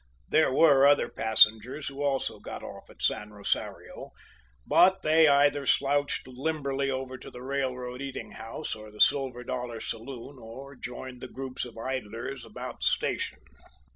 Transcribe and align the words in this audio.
There 0.29 0.51
were 0.51 0.87
other 0.87 1.09
passengers 1.09 1.87
who 1.87 2.01
also 2.01 2.39
got 2.39 2.63
off 2.63 2.89
at 2.89 3.03
San 3.03 3.29
Rosario, 3.29 4.09
but 4.65 5.03
they 5.03 5.27
either 5.27 5.67
slouched 5.67 6.25
limberly 6.27 6.89
over 6.89 7.19
to 7.19 7.29
the 7.29 7.43
railroad 7.43 8.01
eating 8.01 8.31
house 8.31 8.73
or 8.75 8.89
the 8.89 8.99
Silver 8.99 9.43
Dollar 9.43 9.79
saloon, 9.79 10.39
or 10.39 10.75
joined 10.75 11.21
the 11.21 11.27
groups 11.27 11.65
of 11.65 11.77
idlers 11.77 12.43
about 12.43 12.79
the 12.79 12.87
station. 12.87 13.41